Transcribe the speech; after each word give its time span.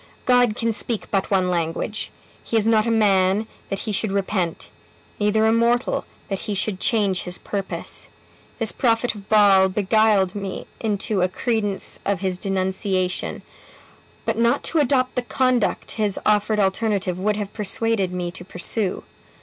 God 0.25 0.55
can 0.55 0.73
speak 0.73 1.05
but 1.11 1.29
one 1.29 1.51
language. 1.51 2.09
He 2.43 2.57
is 2.57 2.65
not 2.65 2.87
a 2.87 2.89
man, 2.89 3.45
that 3.69 3.81
he 3.81 3.91
should 3.91 4.11
repent; 4.11 4.71
neither 5.19 5.45
a 5.45 5.51
mortal, 5.53 6.05
that 6.27 6.39
he 6.39 6.55
should 6.55 6.79
change 6.79 7.21
his 7.21 7.37
purpose. 7.37 8.09
This 8.57 8.71
prophet 8.71 9.13
of 9.13 9.29
Baal 9.29 9.69
beguiled 9.69 10.33
me 10.33 10.65
into 10.79 11.21
a 11.21 11.29
credence 11.29 11.99
of 12.03 12.21
his 12.21 12.39
denunciation; 12.39 13.43
but 14.25 14.39
not 14.39 14.63
to 14.63 14.79
adopt 14.79 15.13
the 15.13 15.21
conduct 15.21 15.91
his 15.91 16.17
offered 16.25 16.59
alternative 16.59 17.19
would 17.19 17.35
have 17.35 17.53
persuaded 17.53 18.11
me 18.11 18.31
to 18.31 18.43
pursue. 18.43 19.03